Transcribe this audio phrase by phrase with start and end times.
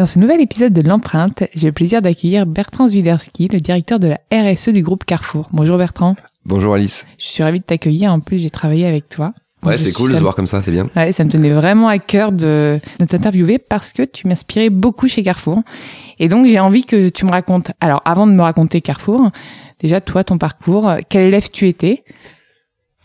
[0.00, 4.08] Dans ce nouvel épisode de l'empreinte, j'ai le plaisir d'accueillir Bertrand Zwiderski, le directeur de
[4.08, 5.50] la RSE du groupe Carrefour.
[5.52, 6.16] Bonjour Bertrand.
[6.46, 7.04] Bonjour Alice.
[7.18, 8.10] Je suis ravie de t'accueillir.
[8.10, 9.34] En plus, j'ai travaillé avec toi.
[9.62, 10.88] Ouais, c'est cool de se voir comme ça, c'est bien.
[10.96, 15.06] Ouais, ça me tenait vraiment à cœur de, de t'interviewer parce que tu m'inspirais beaucoup
[15.06, 15.60] chez Carrefour.
[16.18, 17.70] Et donc, j'ai envie que tu me racontes.
[17.82, 19.30] Alors, avant de me raconter Carrefour,
[19.80, 22.04] déjà, toi, ton parcours, quel élève tu étais?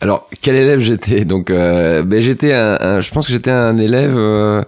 [0.00, 1.26] Alors, quel élève j'étais?
[1.26, 4.62] Donc, euh, ben, j'étais un, un- je pense que j'étais un élève euh,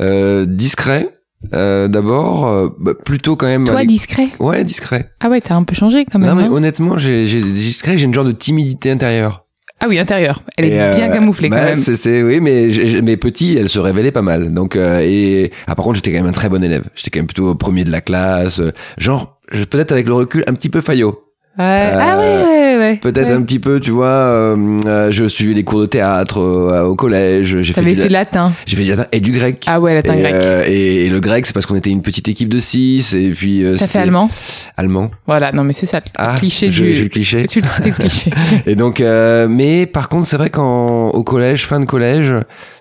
[0.00, 1.10] euh, discret.
[1.54, 3.64] Euh, D'abord, euh, bah, plutôt quand même.
[3.66, 5.10] Toi, discret Ouais, discret.
[5.20, 6.30] Ah ouais, t'as un peu changé quand même.
[6.30, 9.44] non, mais hein honnêtement, j'ai j'ai discret, j'ai une genre de timidité intérieure.
[9.80, 10.42] ah oui, intérieur.
[10.56, 11.76] Elle est Et, bien euh, camouflée bah, quand même.
[11.76, 12.66] c'est- c'est- oui, mais
[13.02, 14.52] mes petits, elle se révélait pas mal.
[14.52, 16.84] Donc, euh, et ah, par contre, j'étais quand même un très bon élève.
[16.96, 18.60] J'étais quand même plutôt premier de la classe.
[18.96, 19.38] genre,
[19.70, 21.20] peut-être avec le recul, un petit peu faillot.
[21.58, 21.64] Ouais.
[21.64, 22.96] ah ouais, euh, ouais, ouais.
[22.96, 23.32] Peut-être Ouais.
[23.32, 24.06] un petit peu, tu vois.
[24.06, 27.60] euh, euh, je suivais les cours de théâtre euh, au collège.
[27.60, 28.52] J'ai fait, du, fait latin.
[28.66, 29.64] j'ai fait du latin et du grec.
[29.66, 30.34] Ah ouais, latin et, grec.
[30.34, 33.12] euh, et, et le grec, c'est parce qu'on était une petite équipe de six.
[33.14, 33.64] Et puis.
[33.64, 34.30] euh, T'as fait allemand
[34.76, 35.10] Allemand.
[35.26, 36.94] Voilà, non mais c'est ça, le Ah, cliché je, du...
[36.94, 37.46] je le cliché.
[37.48, 38.30] Tu le cliché.
[38.66, 42.32] Et donc, euh, mais par contre, c'est vrai qu'en au collège, fin de collège,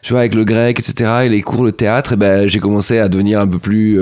[0.02, 3.00] tu vois, avec le grec, etc., et les cours de théâtre, et ben, j'ai commencé
[3.00, 4.00] à devenir un peu plus,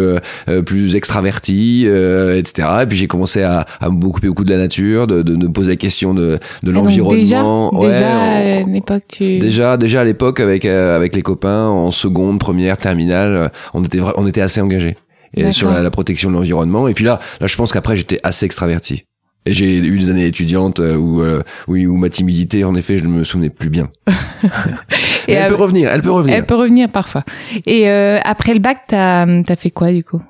[0.65, 2.67] plus extraverti, euh, etc.
[2.83, 5.51] Et puis j'ai commencé à, à m'occuper beaucoup de la nature, de, de, de me
[5.51, 7.69] poser la question de, de Ah, l'environnement.
[7.71, 9.39] Déjà, Ouais, déjà on- à une époque, tu...
[9.39, 13.83] Déjà, déjà à l'époque avec euh, avec les copains en seconde, première, terminale, euh, on
[13.83, 14.95] était on était assez engagés
[15.37, 16.87] et sur la, la protection de l'environnement.
[16.87, 19.03] Et puis là, là, je pense qu'après j'étais assez extraverti.
[19.47, 22.97] Et j'ai eu des années étudiantes euh, où euh, oui où ma timidité, en effet,
[22.97, 23.89] je ne me souvenais plus bien.
[25.27, 26.35] Et elle av- peut revenir, elle peut revenir.
[26.35, 27.23] Elle peut revenir parfois.
[27.65, 30.21] Et euh, après le bac, t'as as fait quoi du coup?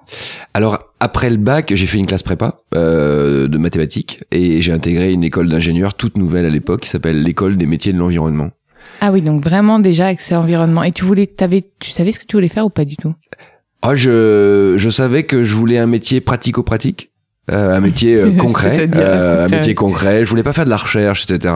[0.53, 5.11] Alors après le bac, j'ai fait une classe prépa euh, de mathématiques et j'ai intégré
[5.13, 8.49] une école d'ingénieurs toute nouvelle à l'époque qui s'appelle l'école des métiers de l'environnement.
[9.01, 10.83] Ah oui, donc vraiment déjà accès à l'environnement.
[10.83, 13.13] Et tu voulais, t'avais, tu savais ce que tu voulais faire ou pas du tout?
[13.81, 17.11] Ah, je, je savais que je voulais un métier pratico-pratique.
[17.51, 20.25] Euh, un métier euh, concret, euh, un métier concret.
[20.25, 21.53] Je voulais pas faire de la recherche, etc.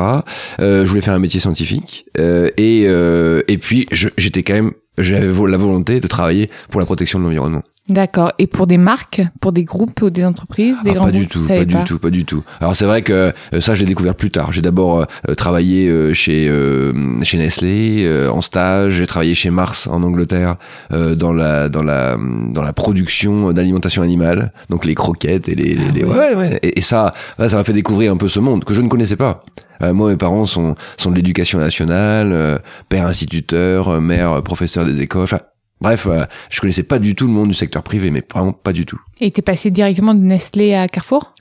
[0.59, 2.05] Euh, je voulais faire un métier scientifique.
[2.17, 6.85] Euh, et euh, et puis j'étais quand même, j'avais la volonté de travailler pour la
[6.85, 7.63] protection de l'environnement.
[7.89, 8.31] D'accord.
[8.39, 11.27] Et pour des marques, pour des groupes ou des entreprises, des Ah, grands pas du
[11.27, 12.43] tout, pas du tout, pas du tout.
[12.61, 14.51] Alors c'est vrai que euh, ça je l'ai découvert plus tard.
[14.51, 19.49] J'ai d'abord euh, travaillé euh, chez euh, chez Nestlé euh, en stage, j'ai travaillé chez
[19.49, 20.55] Mars en Angleterre
[20.93, 25.73] euh, dans la dans la dans la production d'alimentation animale, donc les croquettes et les,
[25.73, 26.35] les, Ah les- ouais.
[26.35, 27.13] ouais et, et ça
[27.47, 29.41] ça m'a fait découvrir un peu ce monde que je ne connaissais pas.
[29.81, 34.85] Euh, moi mes parents sont sont de l'éducation nationale, euh, père instituteur, euh, mère professeur
[34.85, 35.23] des écoles.
[35.23, 35.39] Enfin,
[35.81, 38.73] bref, euh, je connaissais pas du tout le monde du secteur privé, mais vraiment pas
[38.73, 38.99] du tout.
[39.19, 41.33] Et t'es passé directement de Nestlé à Carrefour?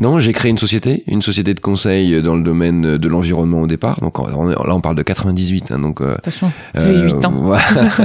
[0.00, 3.66] Non, j'ai créé une société, une société de conseil dans le domaine de l'environnement au
[3.66, 4.00] départ.
[4.00, 6.00] Donc on là, on parle de 98, hein, donc.
[6.00, 7.34] euh, Attention, j'avais euh, 8 ans.
[7.48, 7.58] ouais.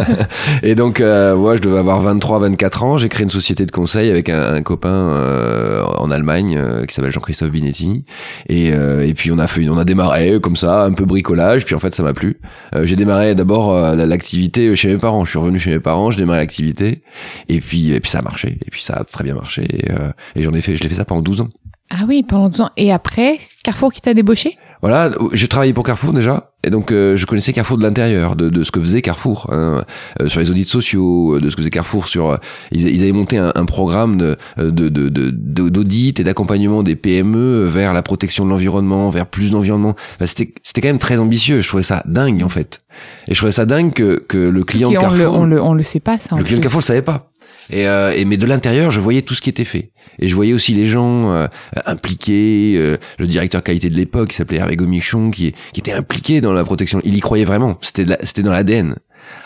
[0.63, 2.97] et donc, euh, ouais, je devais avoir 23, 24 ans.
[2.97, 6.95] J'ai créé une société de conseil avec un, un copain euh, en Allemagne euh, qui
[6.95, 8.03] s'appelle Jean-Christophe Binetti.
[8.49, 11.63] Et, euh, et puis on a fait, on a démarré comme ça, un peu bricolage.
[11.65, 12.39] Puis en fait, ça m'a plu.
[12.75, 15.25] Euh, j'ai démarré d'abord l'activité chez mes parents.
[15.25, 17.03] Je suis revenu chez mes parents, je démarré l'activité.
[17.49, 18.57] Et puis, et puis ça a marché.
[18.65, 19.67] Et puis ça a très bien marché.
[19.71, 21.49] Et, euh, et j'en ai fait, je l'ai fait ça pendant 12 ans.
[21.95, 22.71] Ah oui, pendant deux ans.
[22.77, 24.57] Et après, Carrefour qui t'a débauché?
[24.81, 28.49] Voilà, j'ai travaillé pour Carrefour déjà, et donc euh, je connaissais Carrefour de l'intérieur, de,
[28.49, 29.85] de ce que faisait Carrefour, hein,
[30.19, 32.31] euh, sur les audits sociaux, euh, de ce que faisait Carrefour sur.
[32.31, 32.37] euh,
[32.73, 36.83] ils, ils avaient monté un, un programme de de de de- de- d'audit et d'accompagnement
[36.83, 39.95] des PME vers la protection de l'environnement, vers plus d'environnement.
[40.15, 41.61] Enfin, c'était c'était quand même très ambitieux.
[41.61, 42.81] Je trouvais ça dingue en fait,
[43.29, 45.61] et je trouvais ça dingue que que le client de on, le, Carrefour on, le,
[45.61, 46.35] on le sait pas, ça.
[46.35, 46.63] en le client de.
[46.63, 47.29] Carrefour le savait pas.
[47.69, 49.92] Et, euh, et mais de l'intérieur, je voyais tout ce qui était fait.
[50.19, 51.47] Et je voyais aussi les gens euh,
[51.85, 56.41] impliqués, euh, le directeur qualité de l'époque, qui s'appelait Hervé Gomichon, qui, qui était impliqué
[56.41, 56.99] dans la protection.
[57.03, 57.77] Il y croyait vraiment.
[57.81, 58.95] C'était la- dans l'ADN.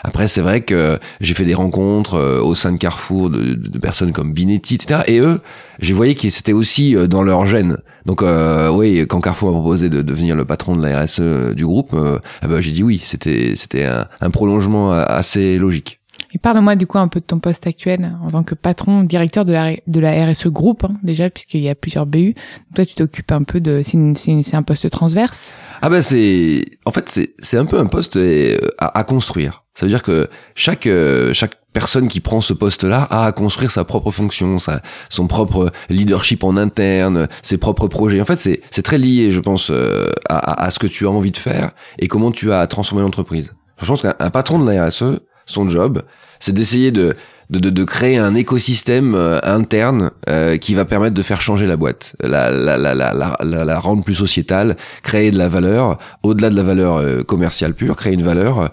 [0.02, 3.78] Après, c'est vrai que j'ai fait des rencontres euh, au sein de Carrefour de, de-
[3.78, 5.02] personnes comme Binetti, etc.
[5.06, 5.40] Et eux,
[5.78, 7.78] j'ai voyé que c'était aussi euh, dans leur gène.
[8.04, 11.64] Donc, euh, oui, quand Carrefour m'a proposé de devenir le patron de la RSE du
[11.64, 13.00] groupe, euh, ah bah, j'ai dit oui.
[13.04, 16.00] C'était c'était un, un prolongement euh, assez logique.
[16.34, 19.44] Et parle-moi du coup un peu de ton poste actuel en tant que patron, directeur
[19.44, 22.34] de la, de la RSE Group, hein, déjà, puisqu'il y a plusieurs BU.
[22.74, 23.82] toi, tu t'occupes un peu de...
[23.82, 26.64] C'est un poste transverse Ah ben c'est...
[26.84, 29.64] En fait, c'est un peu un poste euh, à, à construire.
[29.78, 33.70] Ça veut dire que chaque euh, chaque personne qui prend ce poste-là a à construire
[33.70, 38.20] sa propre fonction, sa, son propre leadership en interne, ses propres projets.
[38.20, 41.10] En fait, c'est c'est très lié, je pense, euh, à, à, ce que tu as
[41.10, 43.54] envie de faire et comment tu as transformé l'entreprise.
[43.80, 46.02] Je pense qu'un patron de la RSE, son job,
[46.40, 47.16] c'est d'essayer de
[47.50, 51.66] de, de, de, créer un écosystème euh, interne euh, qui va permettre de faire changer
[51.66, 55.96] la boîte, la, la, la, la, la, la rendre plus sociétale, créer de la valeur,
[56.22, 58.70] au-delà de la valeur euh, commerciale pure, créer une valeur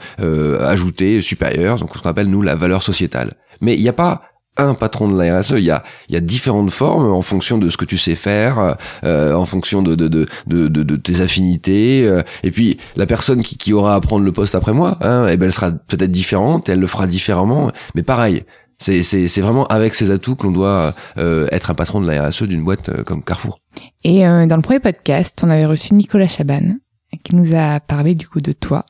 [0.59, 3.35] ajoutée, supérieure, donc ce qu'on appelle nous la valeur sociétale.
[3.61, 4.23] Mais il n'y a pas
[4.57, 7.57] un patron de la RSE, il y a, il y a différentes formes en fonction
[7.57, 11.21] de ce que tu sais faire, euh, en fonction de, de, de, de, de tes
[11.21, 12.03] affinités.
[12.05, 15.27] Euh, et puis la personne qui, qui aura à prendre le poste après moi, hein,
[15.27, 18.43] et eh ben elle sera peut-être différente, elle le fera différemment, mais pareil.
[18.77, 22.07] C'est, c'est, c'est vraiment avec ces atouts que l'on doit euh, être un patron de
[22.07, 23.61] la RSE d'une boîte euh, comme Carrefour.
[24.03, 26.75] Et dans le premier podcast, on avait reçu Nicolas Chaban
[27.23, 28.85] qui nous a parlé du coup de toi,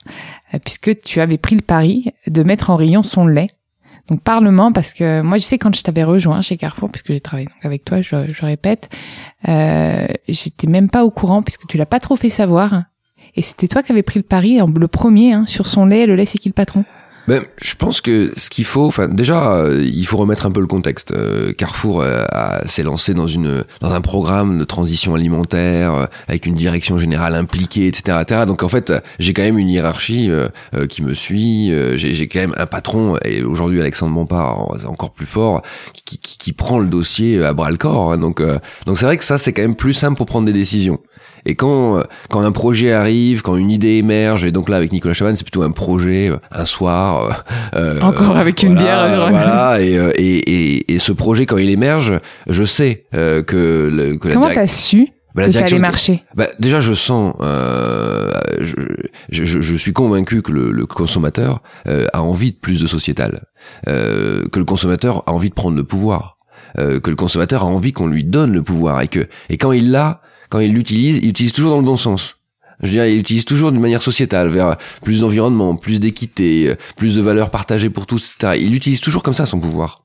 [0.64, 3.50] puisque tu avais pris le pari de mettre en rayon son lait
[4.08, 7.22] donc parlement, parce que moi je sais quand je t'avais rejoint chez Carrefour, puisque j'ai
[7.22, 8.90] travaillé avec toi, je, je répète,
[9.48, 12.84] euh, j'étais même pas au courant puisque tu l'as pas trop fait savoir.
[13.36, 16.16] Et c'était toi qui avais pris le pari, le premier, hein, sur son lait, le
[16.16, 16.86] lait c'est qui le patron?
[17.28, 20.60] Ben, je pense que ce qu'il faut, enfin déjà, euh, il faut remettre un peu
[20.60, 21.12] le contexte.
[21.12, 22.24] Euh, Carrefour euh,
[22.66, 27.88] s'est lancé dans une dans un programme de transition alimentaire avec une direction générale impliquée,
[27.88, 28.42] etc., etc.
[28.46, 30.30] Donc en fait, j'ai quand même une hiérarchie
[30.90, 31.72] qui me suit.
[31.96, 35.62] j'ai quand même un patron et aujourd'hui Alexandre Bompard, encore plus fort,
[35.94, 38.14] qui, qui, qui, prend le dossier à bras le corps.
[38.14, 38.18] Hein.
[38.18, 38.42] donc
[38.86, 41.00] donc c'est vrai que ça c'est quand même plus simple pour prendre des décisions.
[41.46, 44.92] Et quand euh, quand un projet arrive, quand une idée émerge, et donc là avec
[44.92, 47.44] Nicolas Chavannes, c'est plutôt un projet, euh, un soir.
[47.76, 49.30] Euh, Encore avec une bière.
[49.30, 49.82] Voilà.
[49.82, 54.50] Et, et, et, et, ce projet quand il émerge, je sais que, le, que Comment
[54.54, 58.32] t'as su bah, que ça allait marcher bah, Déjà, je sens, euh,
[58.62, 58.76] je,
[59.30, 63.42] je, je, suis convaincu que le, le consommateur a envie de plus de sociétal,
[63.88, 66.38] euh, que le consommateur a envie de prendre le pouvoir,
[66.78, 69.72] euh, que le consommateur a envie qu'on lui donne le pouvoir, et que et quand
[69.72, 72.40] il l'a, quand il l'utilise, il l'utilise toujours dans le bon sens.
[72.82, 77.16] Je dirais, il utilise toujours d'une manière sociétale, vers plus d'environnement, plus d'équité, euh, plus
[77.16, 78.60] de valeurs partagées pour tous, etc.
[78.62, 80.04] Il utilise toujours comme ça son pouvoir.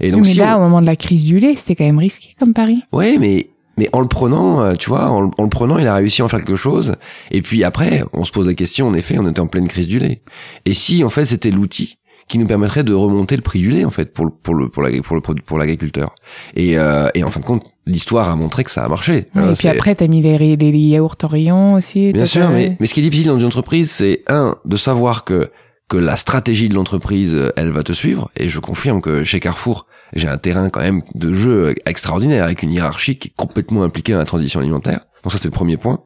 [0.00, 2.34] Et donc, mais là, au moment de la crise du lait, c'était quand même risqué
[2.38, 2.82] comme pari.
[2.92, 3.48] Oui, mais
[3.78, 6.28] mais en le prenant, euh, tu vois, en, le prenant, il a réussi à en
[6.28, 6.96] faire quelque chose.
[7.30, 9.88] Et puis après, on se pose la question, en effet, on était en pleine crise
[9.88, 10.22] du lait.
[10.66, 11.96] Et si, en fait, c'était l'outil
[12.28, 14.68] qui nous permettrait de remonter le prix du lait, en fait, pour le, pour le,
[14.68, 16.14] pour pour le, pour l'agriculteur.
[16.54, 19.28] Et, euh, et en fin de compte, l'histoire a montré que ça a marché.
[19.36, 22.12] et puis après, t'as mis les, les yaourts en rayon aussi.
[22.12, 25.24] Bien sûr, mais, mais ce qui est difficile dans une entreprise, c'est un, de savoir
[25.24, 25.50] que
[25.92, 28.30] que la stratégie de l'entreprise, elle va te suivre.
[28.34, 32.62] Et je confirme que chez Carrefour, j'ai un terrain quand même de jeu extraordinaire avec
[32.62, 35.00] une hiérarchie qui est complètement impliquée dans la transition alimentaire.
[35.22, 36.02] Donc ça, c'est le premier point.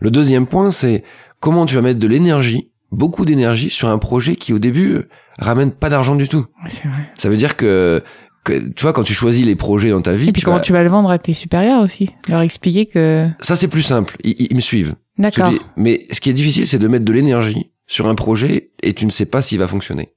[0.00, 1.04] Le deuxième point, c'est
[1.40, 5.04] comment tu vas mettre de l'énergie, beaucoup d'énergie sur un projet qui au début
[5.38, 6.46] ramène pas d'argent du tout.
[6.68, 7.10] C'est vrai.
[7.16, 8.02] Ça veut dire que
[8.44, 10.28] tu vois, quand tu choisis les projets dans ta vie.
[10.28, 12.10] Et puis comment tu vas le vendre à tes supérieurs aussi?
[12.28, 13.26] Leur expliquer que.
[13.40, 14.16] Ça, c'est plus simple.
[14.22, 14.94] Ils, me suivent.
[15.18, 15.52] D'accord.
[15.76, 19.06] Mais ce qui est difficile, c'est de mettre de l'énergie sur un projet et tu
[19.06, 20.12] ne sais pas s'il va fonctionner.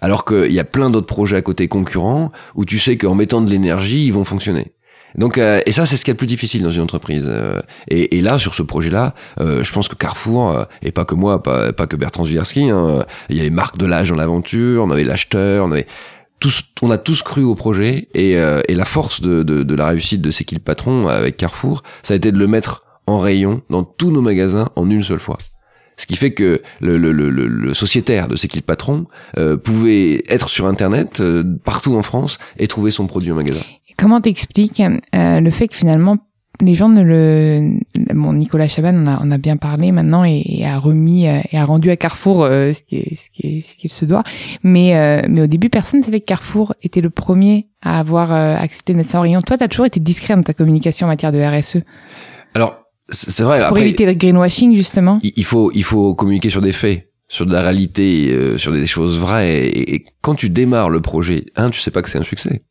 [0.00, 3.40] Alors qu'il y a plein d'autres projets à côté concurrents où tu sais qu'en mettant
[3.40, 4.74] de l'énergie, ils vont fonctionner.
[5.16, 7.28] Donc euh, et ça c'est ce qui est le plus difficile dans une entreprise.
[7.28, 11.14] Euh, et, et, là sur ce projet-là, euh, je pense que Carrefour et pas que
[11.14, 14.90] moi, pas, pas que Bertrand Zulerski, hein, il y avait Marc Delage dans l'aventure, on
[14.90, 15.86] avait l'acheteur, on avait
[16.40, 19.74] tous, on a tous cru au projet et, euh, et la force de, de, de,
[19.74, 23.62] la réussite de le Patron avec Carrefour, ça a été de le mettre en rayon
[23.70, 25.38] dans tous nos magasins en une seule fois.
[25.96, 30.48] Ce qui fait que le, le, le, le sociétaire de C'est patron euh, pouvait être
[30.48, 33.62] sur Internet euh, partout en France et trouver son produit en magasin.
[33.98, 34.80] Comment t'expliques
[35.14, 36.16] euh, le fait que finalement
[36.60, 37.78] les gens ne le
[38.14, 41.58] bon Nicolas Chaban on a, on a bien parlé maintenant et, a remis euh, et
[41.58, 44.24] a rendu à Carrefour euh, ce qui ce qui ce qu'il se doit.
[44.62, 48.32] Mais euh, mais au début personne ne savait que Carrefour était le premier à avoir
[48.32, 49.40] accepté de mettre ça en rayon.
[49.40, 51.78] Toi tu as toujours été discret dans ta communication en matière de RSE
[52.54, 52.78] alors
[53.10, 55.20] c'est vrai pour éviter le greenwashing justement.
[55.22, 59.18] il faut il faut communiquer sur des faits sur de la réalité sur des choses
[59.18, 59.66] vraies.
[59.66, 62.62] Et, et, quand tu démarres le projet un tu sais pas que c'est un succès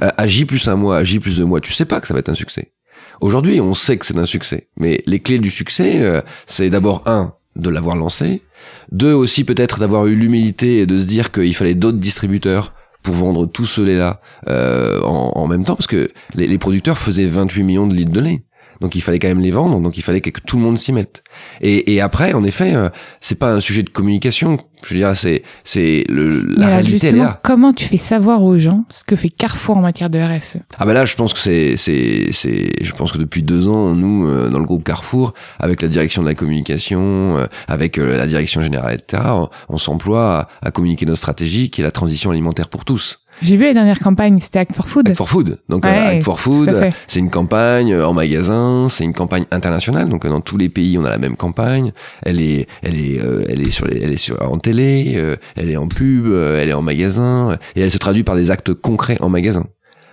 [0.00, 2.14] à J plus un mois à J plus deux mois tu sais pas que ça
[2.14, 2.72] va être un succès
[3.20, 7.02] Aujourd'hui, on sait que c'est un succès, mais les clés du succès, euh, c'est d'abord
[7.06, 8.42] un de l'avoir lancé,
[8.90, 13.14] deux aussi peut-être d'avoir eu l'humilité et de se dire qu'il fallait d'autres distributeurs pour
[13.14, 17.86] vendre tout ce lait-là euh, en, même temps, parce que les, producteurs faisaient 28 millions
[17.86, 18.42] de litres de lait.
[18.80, 20.92] Donc il fallait quand même les vendre, donc il fallait que, tout le monde s'y
[20.92, 21.22] mette.
[21.60, 22.88] Et, et après, en effet, euh,
[23.20, 24.58] c'est pas un sujet de communication.
[24.84, 27.40] Je veux dire, c'est c'est le la réalité elle est là.
[27.42, 30.84] Comment tu fais savoir aux gens ce que fait Carrefour en matière de RSE Ah
[30.84, 34.26] ben là, je pense que c'est c'est c'est je pense que depuis deux ans, nous
[34.26, 38.60] euh, dans le groupe Carrefour, avec la direction de la communication, euh, avec la direction
[38.60, 42.68] générale, etc., on, on s'emploie à, à communiquer nos stratégies, qui est la transition alimentaire
[42.68, 43.23] pour tous.
[43.42, 45.08] J'ai vu les dernières campagnes, c'était Act for Food.
[45.08, 45.58] Act for Food.
[45.68, 50.08] Donc euh, Act for Food, c'est une campagne euh, en magasin, c'est une campagne internationale.
[50.08, 51.92] Donc euh, dans tous les pays, on a la même campagne.
[52.22, 55.20] Elle est, elle est, elle est sur, les, elle est sur en télé,
[55.56, 58.74] elle est en pub, elle est en magasin, et elle se traduit par des actes
[58.74, 59.64] concrets en magasin.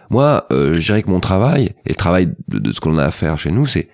[0.10, 3.40] Moi, je dirais que mon travail et le travail de, ce qu'on a à faire
[3.40, 3.90] chez nous, c'est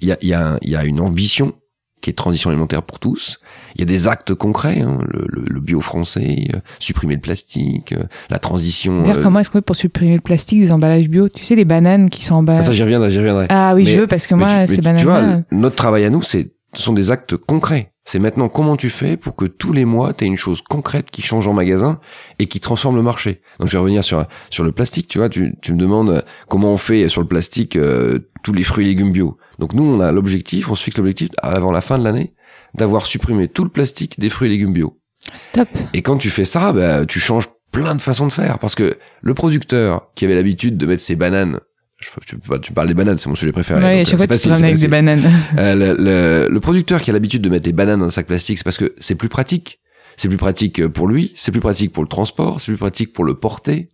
[0.00, 1.54] il y a, y, a, y a une ambition
[2.00, 3.40] qui est transition alimentaire pour tous.
[3.74, 7.92] Il y a des actes concrets, hein, le, le, bio français, euh, supprimer le plastique,
[7.92, 9.04] euh, la transition.
[9.06, 9.22] Euh...
[9.22, 11.28] Comment est-ce qu'on fait pour supprimer le plastique des emballages bio?
[11.28, 12.58] Tu sais les bananes qui sont en bas.
[12.58, 13.46] Ah, ça j'y reviendrai, j'y reviendrai.
[13.48, 15.00] Ah oui, je veux parce que moi ces bananes.
[15.00, 17.92] Tu vois, notre travail à nous, c'est ce sont des actes concrets.
[18.10, 21.10] C'est maintenant comment tu fais pour que tous les mois, tu aies une chose concrète
[21.10, 22.00] qui change en magasin
[22.38, 23.42] et qui transforme le marché.
[23.60, 26.72] Donc je vais revenir sur sur le plastique, tu vois, tu, tu me demandes comment
[26.72, 29.36] on fait sur le plastique euh, tous les fruits et légumes bio.
[29.58, 32.32] Donc nous, on a l'objectif, on se fixe l'objectif avant la fin de l'année
[32.72, 34.98] d'avoir supprimé tout le plastique des fruits et légumes bio.
[35.34, 35.68] Stop.
[35.92, 38.96] Et quand tu fais ça, bah, tu changes plein de façons de faire parce que
[39.20, 41.60] le producteur qui avait l'habitude de mettre ses bananes
[41.98, 43.80] je, tu, tu, parles des bananes, c'est mon sujet préféré.
[43.80, 45.22] Oui, à chaque fois, tu avec des bananes.
[45.58, 48.26] Euh, le, le, le, producteur qui a l'habitude de mettre des bananes dans un sac
[48.26, 49.80] plastique, c'est parce que c'est plus pratique.
[50.16, 53.24] C'est plus pratique pour lui, c'est plus pratique pour le transport, c'est plus pratique pour
[53.24, 53.90] le porter.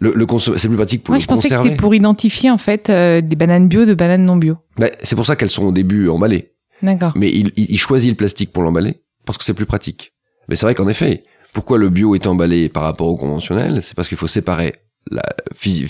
[0.00, 0.26] Le, le
[0.56, 1.26] c'est plus pratique pour Moi, le conserver.
[1.26, 4.36] je pensais que c'était pour identifier en fait euh, des bananes bio de bananes non
[4.36, 4.58] bio.
[4.78, 6.52] Ben, c'est pour ça qu'elles sont au début emballées.
[6.82, 7.12] D'accord.
[7.16, 10.12] Mais il, il, choisit le plastique pour l'emballer parce que c'est plus pratique.
[10.48, 13.94] Mais c'est vrai qu'en effet, pourquoi le bio est emballé par rapport au conventionnel, c'est
[13.94, 14.74] parce qu'il faut séparer
[15.10, 15.22] la,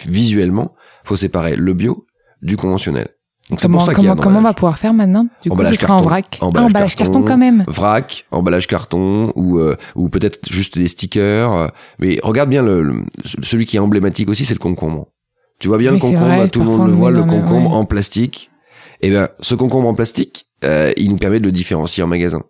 [0.07, 0.75] visuellement,
[1.07, 2.07] faut séparer le bio
[2.43, 3.09] du conventionnel.
[3.51, 6.03] Donc comment, pour ça comment, comment on va pouvoir faire maintenant Du coup, je en
[6.03, 6.39] vrac.
[6.41, 7.65] Emballage, ah, emballage carton, quand même.
[7.69, 11.71] Vrac, emballage carton ou euh, ou peut-être juste des stickers.
[12.01, 13.05] Mais regarde bien le,
[13.43, 15.09] celui qui est emblématique aussi, c'est le concombre.
[15.61, 18.51] Tu vois bien le concombre, tout le monde le voit, le concombre en plastique.
[19.01, 22.07] Et eh ben, ce concombre en plastique, euh, il nous permet de le différencier en
[22.07, 22.43] magasin.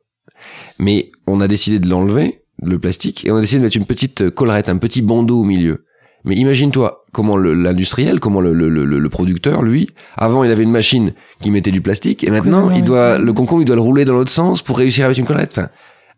[0.79, 3.87] Mais on a décidé de l'enlever, le plastique, et on a décidé de mettre une
[3.87, 5.86] petite collerette, un petit bandeau au milieu.
[6.27, 11.13] Mais imagine-toi comment l'industriel, comment le, le, le, producteur, lui, avant il avait une machine
[11.41, 14.15] qui mettait du plastique, et maintenant il doit le concombre, il doit le rouler dans
[14.15, 15.53] l'autre sens pour réussir avec une collerette.
[15.53, 15.69] Enfin,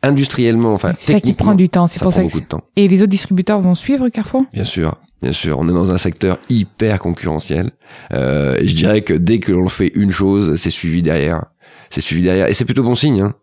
[0.02, 2.22] industriellement, enfin, c'est ça qui prend du temps, c'est pour ça.
[2.22, 2.62] Beaucoup de temps.
[2.76, 4.44] Et les autres distributeurs vont suivre Carrefour?
[4.52, 5.58] Bien sûr, bien sûr.
[5.58, 7.72] On est dans un secteur hyper concurrentiel.
[8.12, 11.44] Euh, et je dirais que dès que l'on fait une chose, c'est suivi derrière.
[11.90, 13.20] C'est suivi derrière, et c'est plutôt bon signe.
[13.20, 13.34] Hein.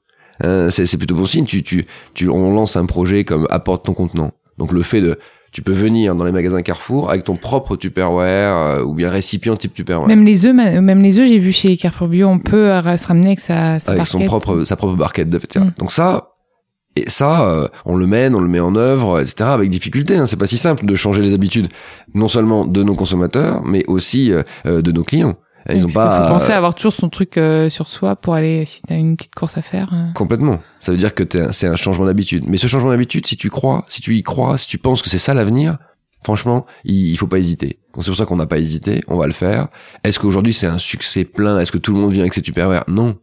[0.44, 1.46] Euh, c'est plutôt bon signe.
[1.46, 4.32] Tu, tu, tu, on lance un projet comme apporte ton contenant.
[4.58, 5.20] Donc le fait de
[5.56, 9.56] tu peux venir dans les magasins Carrefour avec ton propre Tupperware euh, ou bien récipient
[9.56, 10.06] type Tupperware.
[10.06, 13.08] Même les œufs, même les œufs, j'ai vu chez Carrefour Bio, on peut euh, se
[13.08, 15.72] ramener avec sa, sa avec son propre sa propre barquette de mm.
[15.78, 16.32] Donc ça
[16.98, 19.50] et ça, euh, on le mène, on le met en œuvre, etc.
[19.50, 20.18] avec difficulté.
[20.18, 20.26] Hein.
[20.26, 21.70] C'est pas si simple de changer les habitudes,
[22.14, 24.34] non seulement de nos consommateurs, mais aussi
[24.66, 25.38] de nos clients.
[25.74, 26.24] Ils ont pas.
[26.24, 29.18] Faut penser à avoir toujours son truc euh, sur soi pour aller si t'as une
[29.18, 29.90] petite course à faire.
[29.94, 30.12] Euh.
[30.14, 30.60] Complètement.
[30.80, 32.46] Ça veut dire que c'est un changement d'habitude.
[32.48, 35.10] Mais ce changement d'habitude, si tu crois, si tu y crois, si tu penses que
[35.10, 35.78] c'est ça l'avenir,
[36.24, 37.80] franchement, il, il, faut pas hésiter.
[38.00, 39.02] C'est pour ça qu'on n'a pas hésité.
[39.08, 39.68] On va le faire.
[40.04, 41.60] Est-ce qu'aujourd'hui c'est un succès plein?
[41.60, 43.18] Est-ce que tout le monde vient avec ses tupperwares Non.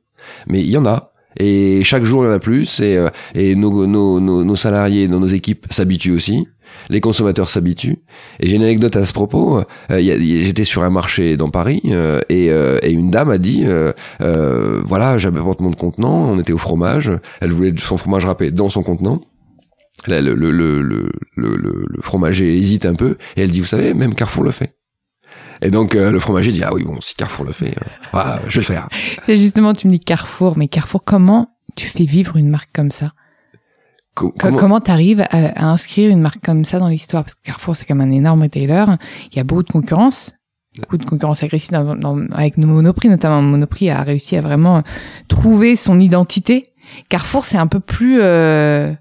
[0.46, 1.12] Mais il y en a.
[1.36, 2.80] Et chaque jour il y en a plus.
[2.80, 6.46] Et, euh, et nos, nos, nos, nos salariés dans nos équipes s'habituent aussi
[6.88, 7.98] les consommateurs s'habituent.
[8.40, 9.62] Et j'ai une anecdote à ce propos.
[9.90, 13.64] Euh, J'étais sur un marché dans Paris euh, et, euh, et, une dame a dit
[13.66, 13.92] euh,
[14.84, 16.30] voilà, j'apporte mon contenant.
[16.30, 17.12] On était au fromage.
[17.40, 19.20] Elle voulait son fromage râpé dans son contenant.
[20.08, 24.14] Le, le, le, le, le, fromager hésite un peu et elle dit vous savez même
[24.14, 24.76] Carrefour le fait.
[25.60, 27.74] Et donc le fromager dit ah oui bon si Carrefour le fait,
[28.12, 28.88] je vais le faire.
[29.28, 32.90] Et justement tu me dis Carrefour, mais Carrefour comment tu fais vivre une marque comme
[32.90, 33.12] ça?
[34.14, 37.24] Comment t'arrives à, à, inscrire une marque comme ça dans l'histoire?
[37.24, 38.84] Parce que Carrefour, c'est comme un énorme retailer.
[39.30, 40.32] Il y a beaucoup de concurrence,
[40.78, 44.82] beaucoup de concurrence agressive dans, dans, avec nos Monoprix, notamment Monoprix a réussi à vraiment
[45.28, 46.72] trouver son identité.
[47.08, 48.18] Carrefour, c'est un peu plus...
[48.20, 48.92] Euh,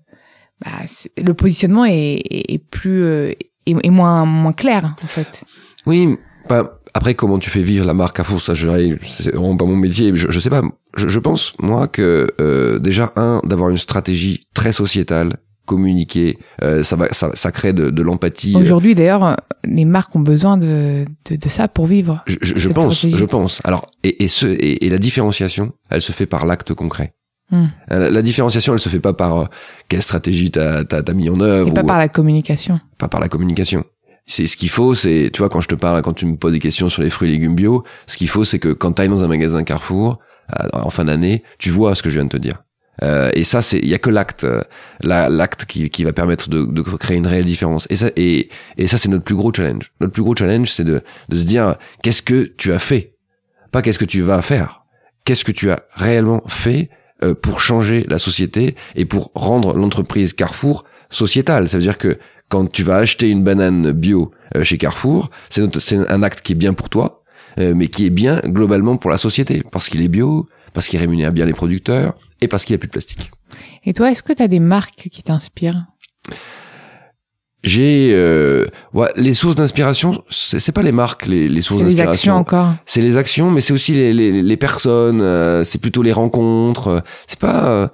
[0.63, 0.71] bah,
[1.17, 3.03] le positionnement est, est, plus...
[3.03, 3.33] Euh,
[3.65, 5.43] est, moins, moins clair, en fait.
[5.85, 9.75] Oui, bah, après, comment tu fais vivre la marque Carrefour, ça, c'est vraiment pas mon
[9.75, 10.11] métier.
[10.15, 10.61] Je, je sais pas.
[10.95, 16.83] Je, je pense moi que euh, déjà un d'avoir une stratégie très sociétale, communiquer, euh,
[16.83, 18.55] ça va, ça, ça crée de, de l'empathie.
[18.55, 22.23] Aujourd'hui, d'ailleurs, les marques ont besoin de, de, de ça pour vivre.
[22.25, 23.61] Je, je pense, je pense.
[23.63, 27.13] Alors, et, et ce, et, et, la différenciation, elle se fait par l'acte concret.
[27.51, 27.65] Hmm.
[27.91, 29.45] Euh, la, différenciation, elle se fait pas par euh,
[29.89, 31.69] quelle stratégie t'as as, as, mis en œuvre.
[31.69, 32.79] Et pas par la communication.
[32.97, 33.83] Pas par la communication.
[34.25, 36.53] C'est ce qu'il faut, c'est tu vois quand je te parle, quand tu me poses
[36.53, 39.01] des questions sur les fruits et légumes bio, ce qu'il faut c'est que quand tu
[39.01, 40.19] ailles dans un magasin Carrefour
[40.59, 42.63] euh, en fin d'année, tu vois ce que je viens de te dire.
[43.03, 44.61] Euh, et ça, c'est il y a que l'acte, euh,
[45.01, 47.87] l'acte qui, qui va permettre de, de, créer une réelle différence.
[47.89, 49.91] Et ça, et, et ça, c'est notre plus gros challenge.
[50.01, 53.15] Notre plus gros challenge, c'est de, de se dire qu'est-ce que tu as fait,
[53.71, 54.83] pas qu'est-ce que tu vas faire.
[55.23, 56.89] Qu'est-ce que tu as réellement fait
[57.23, 61.69] euh, pour changer la société et pour rendre l'entreprise Carrefour sociétale?
[61.69, 62.17] Ça veut dire que
[62.51, 64.31] quand tu vas acheter une banane bio
[64.61, 67.23] chez Carrefour, c'est un acte qui est bien pour toi,
[67.57, 71.31] mais qui est bien globalement pour la société parce qu'il est bio, parce qu'il rémunère
[71.31, 73.31] bien les producteurs, et parce qu'il n'y a plus de plastique.
[73.85, 75.85] Et toi, est-ce que tu as des marques qui t'inspirent?
[77.63, 82.07] J'ai euh, ouais, les sources d'inspiration c'est pas les marques les, les sources d'inspiration c'est
[82.07, 82.73] les actions encore.
[82.87, 87.03] C'est les actions mais c'est aussi les, les, les personnes euh, c'est plutôt les rencontres.
[87.27, 87.91] C'est pas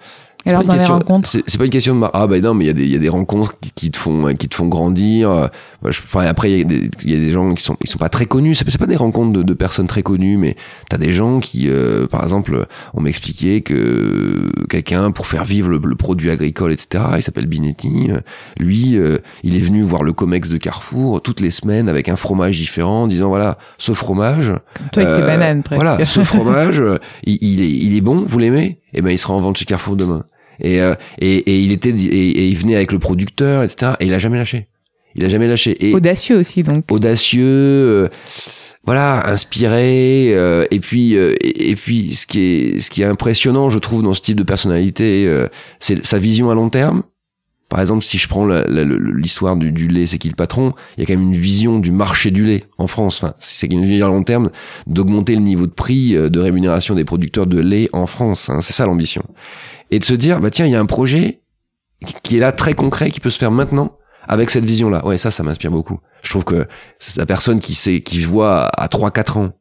[0.47, 2.67] euh, alors dans les rencontres C'est pas une question de ah bah non mais il
[2.67, 5.29] y a des il y a des rencontres qui, te font qui te font grandir.
[5.29, 5.47] Euh,
[5.85, 8.09] enfin après il y, a des, y a des gens qui sont ils sont pas
[8.09, 8.55] très connus.
[8.55, 10.55] C'est pas des rencontres de, de, personnes très connues, mais
[10.89, 15.79] t'as des gens qui euh, par exemple on m'expliquait que quelqu'un pour faire vivre le,
[15.95, 17.03] produit agricole etc.
[17.17, 18.09] Il s'appelle Binetti.
[18.57, 22.15] Lui euh, il est venu voir le Comex de Carrefour toutes les semaines avec un
[22.15, 24.53] fromage différent, en disant voilà ce fromage.
[24.91, 25.81] toi avec tes bananes presque.
[25.81, 26.83] Voilà ce fromage
[27.23, 28.79] il, il, est il est bon vous l'aimez?
[28.93, 30.23] Et eh ben il sera en vente chez Carrefour demain.
[30.59, 33.93] Et, euh, et, et, il était et, il venait avec le producteur, etc.
[33.99, 34.67] Et il a jamais lâché.
[35.15, 35.87] Il a jamais lâché.
[35.87, 36.91] Et audacieux aussi donc.
[36.91, 37.43] Audacieux.
[37.45, 38.09] Euh,
[38.83, 43.79] voilà, inspiré euh, et puis et, puis ce qui est ce qui est impressionnant, je
[43.79, 45.29] trouve, dans ce type de personnalité,
[45.79, 47.03] c'est sa vision à long terme.
[47.67, 51.03] Par exemple, si je prends l'histoire du, du, lait, c'est qui le patron Il y
[51.03, 53.21] a quand même une vision du marché du lait en France.
[53.21, 54.51] Enfin, c'est une vision à long terme
[54.85, 58.49] d'augmenter le niveau de prix de rémunération des producteurs de lait en France.
[58.49, 59.25] Hein, c'est ça l'ambition
[59.91, 61.41] et de se dire bah tiens il y a un projet
[62.23, 65.17] qui est là très concret qui peut se faire maintenant avec cette vision là ouais
[65.17, 65.99] ça ça m'inspire beaucoup.
[66.23, 66.67] Je trouve que
[67.15, 69.53] la personne qui sait qui voit à 3 4 ans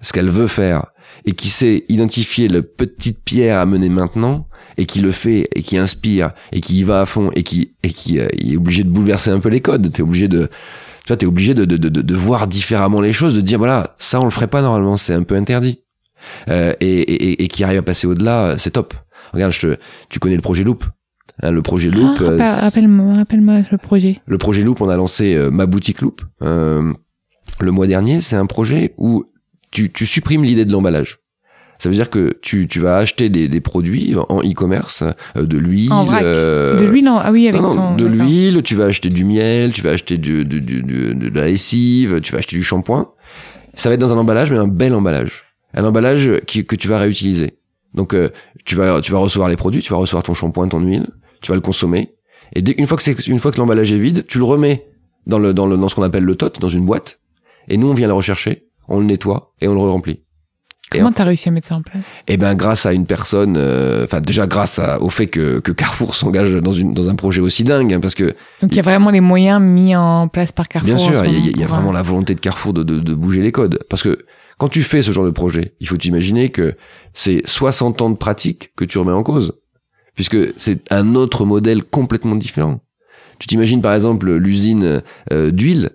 [0.00, 0.86] ce qu'elle veut faire
[1.24, 5.62] et qui sait identifier le petite pierre à mener maintenant et qui le fait et
[5.62, 8.84] qui inspire et qui y va à fond et qui et qui euh, est obligé
[8.84, 9.90] de bouleverser un peu les codes.
[9.92, 10.48] T'es obligé de
[11.04, 13.94] tu vois t'es obligé de, de, de, de voir différemment les choses de dire voilà
[13.98, 15.80] ça on le ferait pas normalement c'est un peu interdit.
[16.48, 18.94] Euh, et, et, et qui arrive à passer au-delà c'est top
[19.34, 19.74] Regarde, je,
[20.08, 20.84] tu connais le projet Loop.
[21.42, 22.16] Hein, le projet Loop.
[22.20, 24.20] Ah, euh, rappelle-moi, rappelle-moi le projet.
[24.26, 26.92] Le projet Loop, on a lancé euh, ma boutique Loop euh,
[27.60, 28.20] le mois dernier.
[28.20, 29.24] C'est un projet où
[29.70, 31.18] tu, tu supprimes l'idée de l'emballage.
[31.78, 35.02] Ça veut dire que tu, tu vas acheter des, des produits en e-commerce,
[35.34, 35.90] de l'huile.
[35.90, 37.18] de l'huile, non.
[37.20, 37.96] Ah oui, avec son.
[37.96, 41.46] De l'huile, tu vas acheter du miel, tu vas acheter du, du, du, de la
[41.46, 43.10] lessive, tu vas acheter du shampoing.
[43.74, 45.46] Ça va être dans un emballage, mais un bel emballage.
[45.74, 47.58] Un emballage qui, que tu vas réutiliser.
[47.94, 48.30] Donc euh,
[48.64, 51.06] tu vas tu vas recevoir les produits, tu vas recevoir ton shampoing, ton huile,
[51.40, 52.14] tu vas le consommer.
[52.52, 54.86] Et dès, une fois que c'est une fois que l'emballage est vide, tu le remets
[55.26, 57.20] dans le dans le dans ce qu'on appelle le tot, dans une boîte.
[57.68, 60.23] Et nous on vient le rechercher, on le nettoie et on le remplit.
[60.98, 62.02] Comment t'as réussi à mettre ça en place?
[62.28, 66.14] Eh ben grâce à une personne, euh, enfin déjà grâce au fait que, que Carrefour
[66.14, 68.82] s'engage dans une dans un projet aussi dingue, hein, parce que donc il y a
[68.82, 70.94] vraiment les moyens mis en place par Carrefour.
[70.94, 73.52] Bien sûr, il y, a, vraiment la volonté de Carrefour de, de, de bouger les
[73.52, 74.18] codes, parce que
[74.58, 76.76] quand tu fais ce genre de projet, il faut t'imaginer que
[77.12, 79.60] c'est 60 ans de pratique que tu remets en cause.
[80.14, 82.80] Puisque c'est un autre modèle complètement différent.
[83.38, 85.02] Tu t'imagines par exemple l'usine
[85.32, 85.90] euh, d'huile.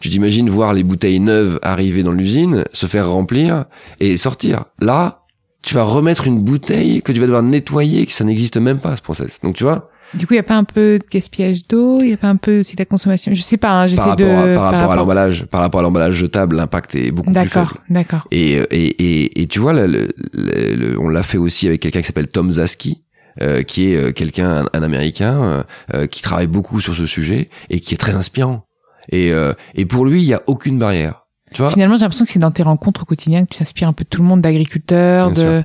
[0.00, 3.64] Tu t'imagines voir les bouteilles neuves arriver dans l'usine, se faire remplir
[4.00, 4.64] et sortir.
[4.80, 5.22] Là,
[5.62, 8.94] tu vas remettre une bouteille que tu vas devoir nettoyer, que ça n'existe même pas
[8.96, 9.40] ce process.
[9.42, 12.10] Donc tu vois, du coup, il y a pas un peu de gaspillage d'eau, il
[12.10, 13.34] y a pas un peu aussi de la consommation?
[13.34, 16.56] Je sais pas, hein, j'essaie de par, rapport, à l'emballage, par rapport à l'emballage jetable,
[16.56, 17.66] l'impact est beaucoup plus faible.
[17.66, 18.28] D'accord, d'accord.
[18.30, 22.06] Et, et, et, et tu vois, le, le, on l'a fait aussi avec quelqu'un qui
[22.06, 23.02] s'appelle Tom Zaski.
[23.42, 27.80] Euh, qui est euh, quelqu'un, un, américain, euh, qui travaille beaucoup sur ce sujet et
[27.80, 28.64] qui est très inspirant.
[29.10, 29.32] Et,
[29.74, 31.26] et pour lui, il y a aucune barrière.
[31.52, 33.88] Tu vois Finalement, j'ai l'impression que c'est dans tes rencontres au quotidien que tu t'inspires
[33.88, 35.62] un peu de tout le monde, d'agriculteurs, de...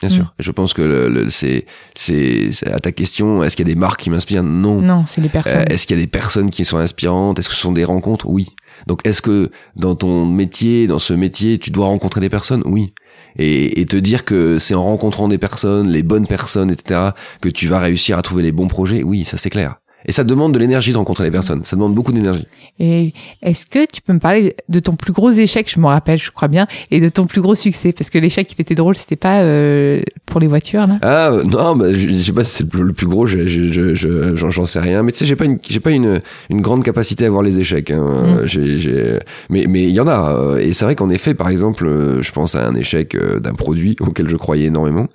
[0.00, 0.24] Bien sûr.
[0.24, 0.30] Mm.
[0.40, 4.00] Je pense que le, c'est, c'est, à ta question, est-ce qu'il y a des marques
[4.00, 4.42] qui m'inspirent?
[4.42, 4.80] Non.
[4.80, 5.60] Non, c'est les personnes.
[5.60, 7.38] Euh, est-ce qu'il y a des personnes qui sont inspirantes?
[7.38, 8.28] Est-ce que ce sont des rencontres?
[8.28, 8.48] Oui.
[8.86, 12.62] Donc, est-ce que dans ton métier, dans ce métier, tu dois rencontrer des personnes?
[12.66, 12.92] Oui.
[13.36, 17.48] Et, et te dire que c'est en rencontrant des personnes, les bonnes personnes, etc., que
[17.48, 19.76] tu vas réussir à trouver les bons projets, oui, ça c'est clair.
[20.06, 21.64] Et ça demande de l'énergie de rencontrer les personnes.
[21.64, 22.46] Ça demande beaucoup d'énergie.
[22.78, 23.12] Et
[23.42, 26.30] est-ce que tu peux me parler de ton plus gros échec, je me rappelle, je
[26.30, 27.92] crois bien, et de ton plus gros succès?
[27.92, 30.98] Parce que l'échec, il était drôle, c'était pas euh, pour les voitures, là?
[31.02, 34.34] Ah non, bah, je, je sais pas si c'est le, plus gros, je, je, je,
[34.34, 35.04] j'en sais rien.
[35.04, 37.60] Mais tu sais, j'ai pas une, j'ai pas une, une grande capacité à voir les
[37.60, 37.92] échecs.
[37.92, 38.40] Hein.
[38.42, 38.46] Mm.
[38.46, 39.18] J'ai, j'ai,
[39.50, 40.32] mais, mais il y en a.
[40.32, 43.54] Euh, et c'est vrai qu'en effet, par exemple, euh, je pense à un échec d'un
[43.54, 45.06] produit auquel je croyais énormément,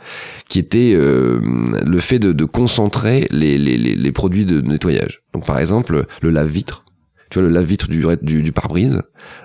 [0.47, 1.41] qui était euh,
[1.85, 5.21] le fait de, de concentrer les, les, les, les produits de nettoyage.
[5.33, 6.85] Donc par exemple, le lave-vitre.
[7.29, 9.01] tu vois le lave-vitre du, du, du pare-brise,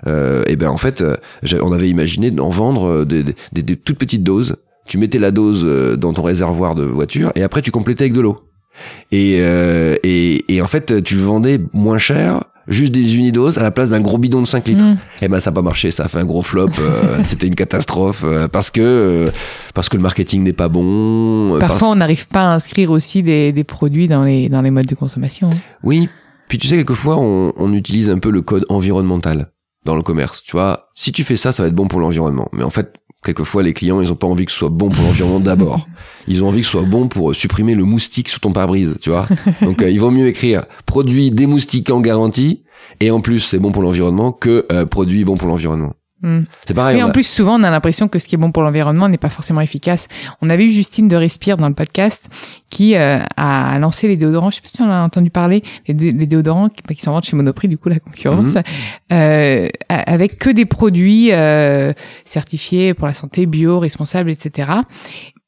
[0.06, 1.16] euh, et ben en fait, euh,
[1.62, 4.56] on avait imaginé d'en vendre euh, des, des, des- des toutes petites doses.
[4.86, 8.12] Tu mettais la dose euh, dans ton réservoir de voiture et après tu complétais avec
[8.14, 8.40] de l'eau.
[9.12, 13.62] Et, euh, et, et en fait, tu le vendais moins cher, juste des unidoses à
[13.62, 14.84] la place d'un gros bidon de 5 litres.
[14.84, 14.96] Mm.
[15.22, 17.54] Eh ben ça a pas marché, ça a fait un gros flop, euh, c'était une
[17.54, 19.24] catastrophe euh, parce que euh,
[19.74, 21.54] parce que le marketing n'est pas bon.
[21.54, 24.62] euh, parce- Parfois, on n'arrive pas à inscrire aussi des, des produits dans les, dans
[24.62, 25.50] les modes de consommation.
[25.50, 25.56] hein.
[25.82, 26.08] Oui.
[26.48, 29.50] Puis tu sais quelquefois on, on utilise un peu le code environnemental
[29.84, 30.42] dans le commerce.
[30.42, 32.48] Tu vois, si tu fais ça, ça va être bon pour l'environnement.
[32.52, 32.92] Mais en fait,
[33.24, 35.88] quelquefois les clients ils ont pas envie que ce soit bon pour l'environnement d'abord.
[36.28, 38.96] Ils ont envie que ce soit bon pour supprimer le moustique sous ton pare-brise.
[39.00, 39.26] Tu vois.
[39.62, 42.62] Donc euh, il vaut mieux écrire produit démoustiquant garanti
[43.00, 45.94] et en plus c'est bon pour l'environnement que euh, produit bon pour l'environnement.
[46.22, 46.42] Mm.
[46.66, 46.98] C'est pareil.
[46.98, 49.08] Et en a- plus, souvent, on a l'impression que ce qui est bon pour l'environnement
[49.08, 50.08] n'est pas forcément efficace.
[50.40, 52.24] On avait eu Justine de Respire dans le podcast
[52.70, 54.50] qui euh, a lancé les déodorants.
[54.50, 57.12] Je sais pas si on a entendu parler les, dé- les déodorants qui, qui sont
[57.12, 58.62] vendus chez Monoprix, du coup la concurrence, Mhm.
[59.12, 61.92] euh, avec que des produits euh,
[62.24, 64.68] certifiés pour la santé, bio, responsables, etc.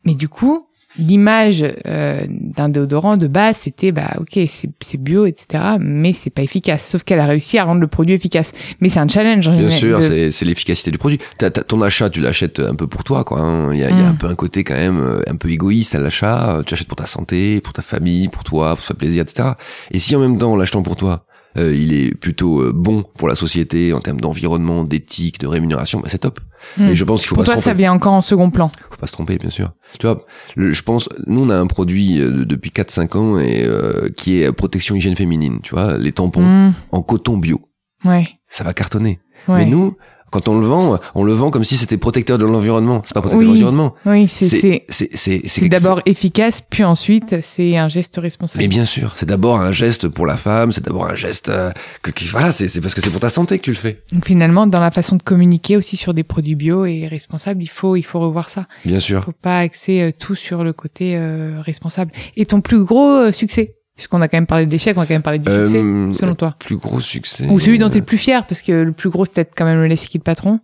[0.04, 0.65] Mais du coup,
[0.98, 5.62] l'image euh, d'un déodorant de base, c'était bah ok, c'est bio, etc.
[5.80, 6.86] Mais c'est pas efficace.
[6.86, 8.52] Sauf qu'elle a réussi à rendre le produit efficace.
[8.80, 9.48] Mais c'est un challenge.
[9.50, 11.18] Bien sûr, de- c'est l'efficacité du produit.
[11.38, 13.40] T'as- ton achat, tu l'achètes un peu pour toi, quoi.
[13.40, 13.72] hein.
[13.72, 14.08] Il y, a, il y a Mm.
[14.10, 16.62] un peu un côté quand même euh, un peu égoïste à l'achat.
[16.66, 19.50] Tu achètes pour ta santé, pour ta famille, pour toi, pour se faire plaisir, etc.
[19.90, 21.24] Et si en même temps, en l'achetant pour toi,
[21.56, 26.00] euh, il est plutôt euh, bon pour la société en termes d'environnement, d'éthique, de rémunération,
[26.00, 26.40] bah c'est top.
[26.78, 26.86] Mm.
[26.86, 27.78] Mais je pense qu'il faut Pour pas toi, se ça tromper.
[27.82, 28.70] vient encore en second plan.
[28.90, 29.72] Faut pas se tromper, bien sûr.
[29.98, 30.24] Tu vois,
[30.56, 34.08] le- je pense, nous on a un produit euh, de- depuis 4-5 ans et euh,
[34.16, 35.60] qui est protection hygiène féminine.
[35.62, 36.74] Tu vois, les tampons Mm.
[36.92, 37.60] en coton bio,
[38.04, 38.28] Ouais.
[38.48, 39.20] ça va cartonner.
[39.48, 39.58] ouais.
[39.58, 39.96] Mais nous,
[40.30, 43.02] quand on le vend, on le vend comme si c'était protecteur de l'environnement.
[43.04, 43.94] C'est pas protecteur de l'environnement.
[44.04, 48.62] oui, c'est d'abord efficace, puis ensuite c'est un geste responsable.
[48.62, 51.70] Mais bien sûr, c'est d'abord un geste pour la femme, c'est d'abord un geste euh,
[52.02, 54.02] que qui- voilà, c'est c'est parce que c'est pour ta santé que tu le fais.
[54.12, 57.68] Donc finalement, dans la façon de communiquer aussi sur des produits bio et responsables, il
[57.68, 58.66] faut il faut revoir ça.
[58.84, 59.24] Bien Il sûr.
[59.24, 62.12] faut pas axer euh, tout sur le côté euh, responsable.
[62.36, 65.22] Et ton plus gros succès, puisqu'on a quand même parlé d'échec, on a quand même
[65.22, 66.54] parlé du succès, Euh, selon toi.
[66.58, 67.46] Plus gros succès.
[67.48, 69.52] Ou celui dont tu es le plus fier, parce que le plus gros, c'est peut-être
[69.56, 70.60] quand même le laisser quitter le patron.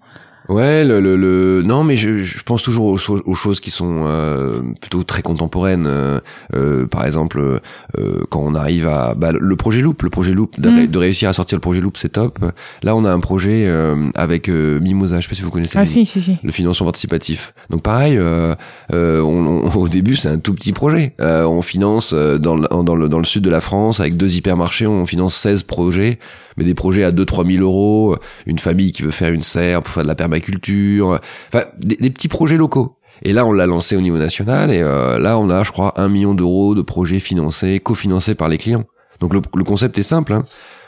[0.52, 3.70] Ouais, le, le, le- non, mais je, je pense toujours aux, cho- aux choses qui
[3.70, 5.86] sont euh, plutôt très contemporaines.
[5.86, 6.20] euh,
[6.54, 7.60] euh, par exemple,
[7.98, 10.86] euh, quand on arrive à bah, le projet Loop, le projet Loop, de, Mm.
[10.88, 12.38] de réussir à sortir le projet Loop, c'est top.
[12.82, 15.20] Là, on a un projet euh, avec euh, Mimosa.
[15.20, 15.72] Je sais pas si vous connaissez.
[15.78, 15.92] Ah Mimosa.
[15.94, 16.38] si, si, si.
[16.42, 17.54] le financement participatif.
[17.70, 18.54] Donc pareil, euh,
[18.92, 21.14] euh, on, on- au début c'est un tout petit projet.
[21.20, 24.36] Euh, on finance dans, le, dans, le, dans le sud de la France avec deux
[24.36, 26.18] hypermarchés, on finance 16 projets,
[26.56, 28.16] mais des projets à 2-3 000 euros.
[28.46, 31.20] Une famille qui veut faire une serre pour faire de la permaculture.
[31.52, 32.96] Enfin, des, petits projets locaux.
[33.22, 36.00] Et là, on l'a lancé au niveau national et euh, là, on a, je crois,
[36.00, 38.84] un million d'euros de projets financés, cofinancés par les clients.
[39.20, 40.32] Donc le, le concept est simple.
[40.32, 40.44] Hein.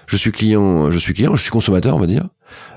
[0.06, 2.28] Je suis client, je suis client, je suis consommateur, on va dire.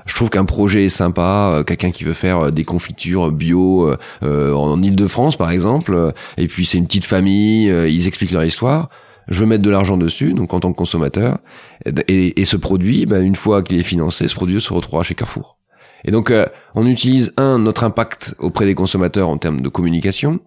[0.06, 3.86] Je trouve qu'un projet est sympa, euh, quelqu'un qui veut faire euh, des confitures bio
[3.86, 8.32] euh, euh, en Île-de-France par exemple, euh, et puis c'est une petite famille, ils expliquent
[8.32, 8.88] leur histoire.
[9.28, 11.38] Je veux mettre de l'argent dessus, donc en tant que consommateur,
[12.08, 15.14] et, et- ce produit, ben, une fois qu'il est financé, ce produit se retrouvera chez
[15.14, 15.58] Carrefour.
[16.04, 20.38] Et donc euh, on utilise un notre impact auprès des consommateurs en termes de communication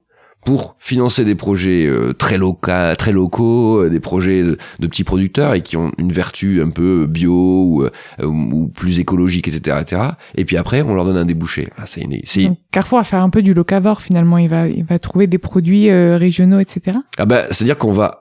[0.45, 5.03] pour financer des projets euh, très locaux, très locaux, euh, des projets de, de petits
[5.03, 7.31] producteurs et qui ont une vertu un peu bio
[7.65, 10.01] ou, euh, ou plus écologique, etc., etc.
[10.35, 11.69] Et puis après, on leur donne un débouché.
[11.77, 14.39] Ah, c'est une- Donc, Carrefour va faire un peu du locavore finalement.
[14.39, 16.97] Il va, il va trouver des produits euh, régionaux, etc.
[17.19, 18.20] ah bah, c'est-à-dire qu'on va,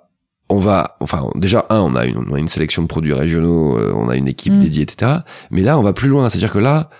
[0.51, 3.79] on va, enfin, déjà un, on a une, on a une sélection de produits régionaux,
[3.79, 4.59] euh, on a une équipe Mm.
[4.61, 5.13] dédiée, etc.
[5.51, 6.29] Mais là, on va plus loin.
[6.29, 6.91] C'est-à-dire que là,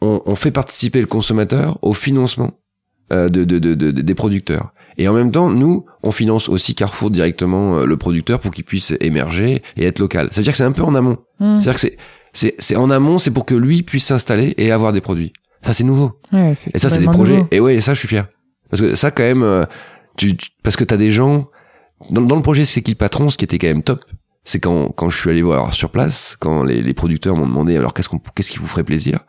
[0.00, 2.52] on, on fait participer le consommateur au financement
[3.12, 4.72] euh, de, de, de, de- des producteurs.
[4.98, 8.64] Et en même temps, nous, on finance aussi Carrefour directement euh, le producteur pour qu'il
[8.64, 10.28] puisse émerger et être local.
[10.32, 11.18] Ça veut dire que c'est un peu en amont.
[11.38, 11.60] Hmm.
[11.60, 11.96] C'est-à-dire que c'est,
[12.32, 15.32] c'est, c'est en amont, c'est pour que lui puisse s'installer et avoir des produits.
[15.62, 16.12] Ça, c'est nouveau.
[16.32, 17.34] Ouais, Et ça, c'est des projets.
[17.36, 17.48] nouveau.
[17.50, 18.26] Et ouais, et ça, je suis fier.
[18.70, 19.64] Parce que ça, quand même, euh,
[20.16, 21.48] tu, tu- parce que t'as des gens
[22.10, 24.04] dans, dans le projet C'est qui le patron Ce qui était quand même top,
[24.44, 27.76] c'est quand quand je suis allé voir sur place, quand les, les producteurs m'ont demandé
[27.76, 29.20] alors qu'est-ce qu'on qu'est-ce qui vous ferait plaisir?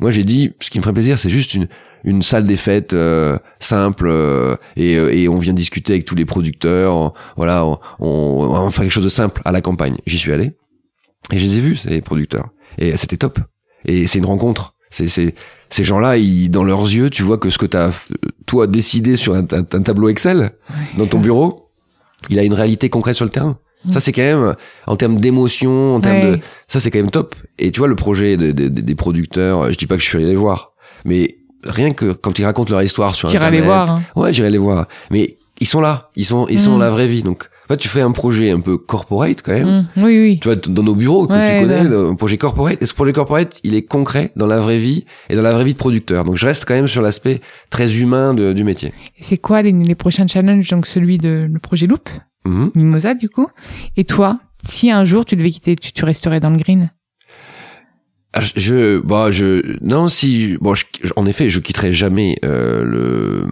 [0.00, 1.68] Moi, j'ai dit ce qui me ferait plaisir, c'est juste une
[2.04, 6.14] une salle des fêtes euh, simple euh, et, euh, et on vient discuter avec tous
[6.14, 7.12] les producteurs.
[7.36, 8.06] voilà, on, on,
[8.48, 9.96] on fait quelque chose de simple à la campagne.
[10.06, 10.52] J'y suis allé
[11.32, 12.50] et je les ai vus, ces producteurs.
[12.78, 13.40] Et c'était top.
[13.86, 14.74] Et c'est une rencontre.
[14.90, 15.34] C'est, c'est,
[15.68, 17.92] ces gens-là, ils, dans leurs yeux, tu vois que ce que t'as, euh,
[18.46, 20.52] toi, décidé sur un, un- un tableau Excel,
[20.96, 21.65] dans ton bureau,
[22.30, 23.58] il a une réalité concrète sur le terrain.
[23.84, 23.92] Mm.
[23.92, 24.54] Ça, c'est quand même,
[24.86, 26.36] en termes d'émotion, en termes Ouais.
[26.36, 27.34] de, ça, c'est quand même top.
[27.58, 30.02] Et tu vois, le projet de- de- de- des producteurs, euh, je dis pas que
[30.02, 30.72] je suis allé les voir,
[31.04, 33.52] mais rien que quand ils racontent leur histoire sur Internet.
[33.60, 33.90] les voir.
[33.90, 34.02] hein.
[34.16, 34.86] Ouais, j'irai les voir.
[35.10, 36.10] Mais ils sont là.
[36.16, 36.74] Ils sont, ils sont Mm.
[36.74, 37.22] dans la vraie vie.
[37.22, 39.86] Donc, En fait, tu fais un projet un peu corporate quand même.
[39.96, 40.02] Mm.
[40.04, 40.38] Oui, oui.
[40.40, 42.10] Tu vois, dans nos bureaux que Ouais, tu connais, ouais.
[42.10, 42.80] un projet corporate.
[42.82, 45.64] Et ce projet corporate, il est concret dans la vraie vie et dans la vraie
[45.64, 46.24] vie de producteur.
[46.24, 48.92] Donc, je reste quand même sur l'aspect très humain de- du métier.
[49.20, 50.68] C'est quoi les, les prochains challenges?
[50.70, 52.08] Donc celui de le projet Loop,
[52.44, 52.70] Mhm.
[52.76, 53.48] Mimosa du coup.
[53.96, 56.90] Et toi, si un jour tu devais quitter, tu, tu resterais dans le green?
[58.40, 60.84] Je- je bah je non si bon je-
[61.16, 63.46] en effet je quitterai jamais euh, le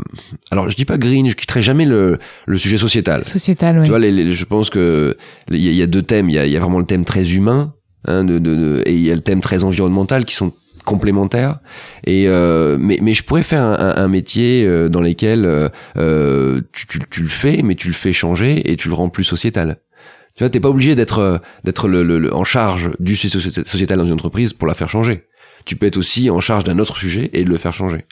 [0.51, 3.25] alors je dis pas green je quitterai jamais le le sujet sociétal.
[3.25, 3.85] Sociétal, ouais.
[3.85, 5.17] tu vois les, les- je pense que
[5.51, 6.29] il y, y a deux thèmes.
[6.31, 7.75] Il y a, y a vraiment le thème très humain
[8.07, 10.53] hein, de, de, de- et il y a le thème très environnemental qui sont
[10.85, 11.59] complémentaires.
[12.07, 15.69] Et euh, mais mais je pourrais faire un, un- un métier euh, dans lequel euh,
[15.97, 19.09] euh, tu, tu tu le fais mais tu le fais changer et tu le rends
[19.09, 19.77] plus sociétal
[20.37, 23.39] tu vois t'es pas obligé d'être euh, d'être le, le- le- en charge du sujet
[23.65, 25.25] sociétal dans une entreprise pour la faire changer.
[25.65, 28.05] Tu peux être aussi en charge d'un autre sujet et le faire changer.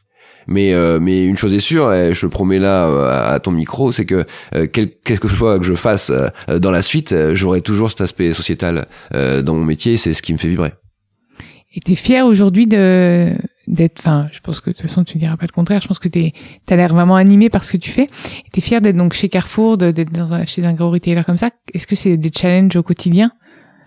[0.47, 3.53] Mais euh, mais une chose est sûre et je le promets là euh, à, ton
[3.53, 7.35] micro c'est que euh, quel, quelque fois que je fasse euh, dans la suite euh,
[7.37, 10.73] j'aurai toujours cet aspect sociétal dans mon métier c'est ce qui me fait vibrer.
[11.75, 13.33] Et t'es fier aujourd'hui de
[13.67, 15.81] d'être, enfin, je pense que de toute façon tu diras pas le contraire.
[15.81, 16.33] Je pense que t'es,
[16.67, 18.07] t'as l'air vraiment animé par ce que tu fais.
[18.53, 21.51] T'es fier d'être donc chez Carrefour, d'être dans un, chez un gros retailer comme ça.
[21.73, 23.33] Est-ce que c'est des challenges au quotidien?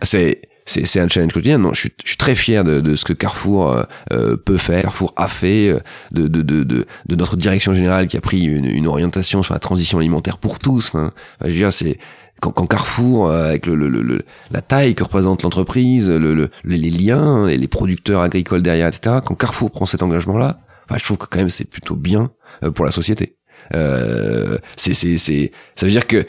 [0.01, 2.95] C'est c'est c'est un challenge quotidien non je suis, je suis très fier de, de
[2.95, 5.79] ce que Carrefour euh, euh, peut faire Carrefour a fait euh,
[6.11, 9.53] de, de de de de notre direction générale qui a pris une, une orientation sur
[9.53, 11.11] la transition alimentaire pour tous enfin,
[11.41, 11.99] je veux dire c'est
[12.41, 16.49] quand, quand Carrefour euh, avec le, le, le- la taille que représente l'entreprise le, le
[16.63, 20.97] les, liens et les producteurs agricoles derrière etc quand Carrefour prend cet engagement là enfin,
[20.99, 22.31] je trouve que quand même c'est plutôt bien
[22.63, 23.37] euh, pour la société.
[23.73, 26.27] Euh, c'est c'est c'est ça veut dire que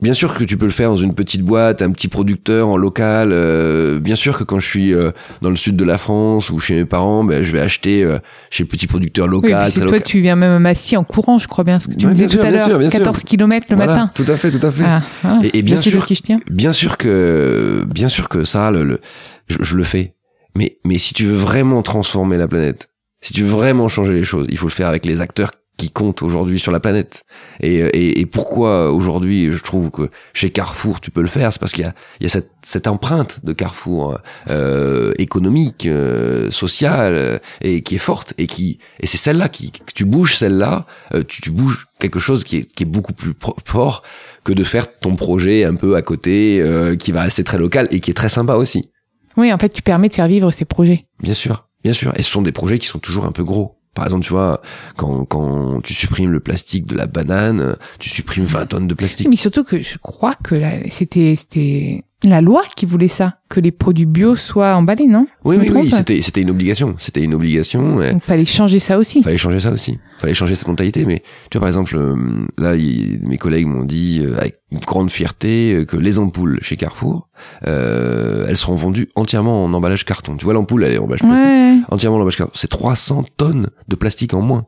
[0.00, 2.76] Bien sûr que tu peux le faire dans une petite boîte, un petit producteur en
[2.76, 3.30] local.
[3.32, 5.10] euh, bien sûr que quand je suis euh,
[5.42, 8.18] dans le sud de la France ou chez mes parents, ben, je vais acheter euh,
[8.50, 9.62] chez le petit producteur Oui, et local.
[9.64, 10.02] puis c'est toi, local.
[10.04, 12.14] tu viens même à Massy en courant, je crois bien, ce que tu Ouais, me
[12.16, 12.78] disais tout à l'heure.
[12.78, 12.98] bien sûr.
[12.98, 14.10] 14 km le Voilà, matin.
[14.14, 14.84] Tout à fait, tout à fait.
[14.86, 16.40] Ah, ah, Et- et bien sûr- qui je tiens.
[16.50, 19.00] Bien sûr que, bien sûr que ça, le, le-
[19.48, 20.14] je, je le fais.
[20.56, 22.88] Mais, mais si tu veux vraiment transformer la planète,
[23.20, 25.90] si tu veux vraiment changer les choses, il faut le faire avec les acteurs qui
[25.90, 27.24] comptent aujourd'hui sur la planète.
[27.60, 31.58] Et, et, et pourquoi aujourd'hui je trouve que chez Carrefour tu peux le faire, c'est
[31.58, 36.50] parce qu'il y a, il y a cette, cette empreinte de Carrefour euh, économique, euh,
[36.50, 40.36] sociale, euh, et qui est forte et qui et c'est celle-là qui que tu bouges
[40.36, 43.32] celle-là, euh, tu, tu bouges quelque chose qui est, qui est beaucoup plus
[43.64, 44.02] fort
[44.44, 47.88] que de faire ton projet un peu à côté, euh, qui va rester très local
[47.90, 48.90] et qui est très sympa aussi.
[49.36, 51.06] Oui, en fait, tu permets de faire vivre ces projets.
[51.20, 52.12] Bien sûr, bien sûr.
[52.16, 53.80] Et ce sont des projets qui sont toujours un peu gros.
[53.94, 54.60] Par exemple, tu vois,
[54.96, 59.28] quand, quand tu supprimes le plastique de la banane, tu supprimes 20 tonnes de plastique.
[59.28, 63.70] Mais surtout que je crois que c'était, c'était la loi qui voulait ça, que les
[63.72, 65.26] produits bio soient emballés, non?
[65.44, 66.94] Oui, oui, oui, c'était, c'était une obligation.
[66.98, 68.00] C'était une obligation.
[68.00, 69.22] et Donc, fallait changer ça aussi.
[69.22, 69.98] fallait changer ça aussi.
[70.20, 71.04] Fallait changer cette mentalité.
[71.04, 72.14] Mais tu vois, par exemple, euh,
[72.56, 76.58] là, il- mes collègues m'ont dit euh, avec une grande fierté euh, que les ampoules
[76.62, 77.28] chez Carrefour,
[77.66, 80.36] euh, elles seront vendues entièrement en emballage carton.
[80.36, 81.44] Tu vois, l'ampoule, elle est en emballage plastique.
[81.44, 81.76] Ouais.
[81.90, 82.52] entièrement en emballage carton.
[82.54, 84.66] C'est 300 tonnes de plastique en moins.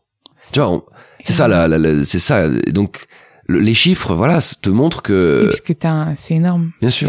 [0.53, 0.83] Tu vois, on-
[1.25, 2.47] c'est ça, la, la- la- c'est ça.
[2.47, 3.07] Et Donc,
[3.49, 6.71] le- les chiffres, voilà, ça te montrent que, Oui, puisque t'as c'est énorme.
[6.81, 7.09] bien sûr.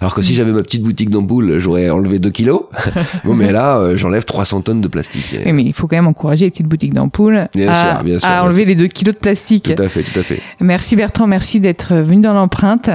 [0.00, 2.62] Alors que si j'avais ma petite boutique d'ampoules, j'aurais enlevé 2 kilos.
[3.24, 5.32] bon, mais là, euh, j'enlève 300 tonnes de plastique.
[5.34, 8.04] Et- Oui, mais il faut quand même encourager les petites boutiques d'ampoules Bien à, sûr,
[8.04, 9.74] bien sûr, à bien enlever les deux kilos de plastique.
[9.74, 10.40] Tout à fait, tout à fait.
[10.60, 12.90] Merci Bertrand, merci d'être venu dans l'empreinte.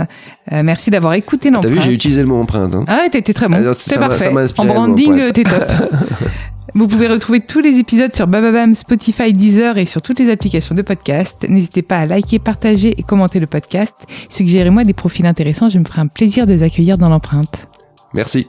[0.52, 1.74] Euh, merci d'avoir écouté T'as l'empreinte.
[1.74, 2.76] vu, j'ai utilisé le mot empreinte.
[2.76, 2.84] Hein.
[2.88, 3.56] Ah t'étais très bon.
[3.58, 4.26] Ah, non, ça m'a- parfait.
[4.26, 5.64] ça En inspiré, mot branding, euh, t'es top.
[6.76, 10.74] Vous pouvez retrouver tous les épisodes sur Bababam, Spotify, Deezer et sur toutes les applications
[10.74, 11.46] de podcast.
[11.48, 13.94] N'hésitez pas à liker, partager et commenter le podcast.
[14.30, 17.68] Suggérez-moi des profils intéressants, je me ferai un plaisir de les accueillir dans l'empreinte.
[18.14, 18.48] Merci.